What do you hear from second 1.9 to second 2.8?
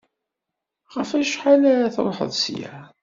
truḥeḍ ssya?